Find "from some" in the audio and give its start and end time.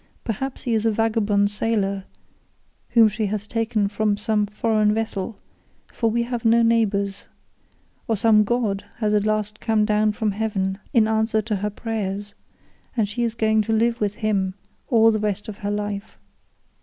3.87-4.47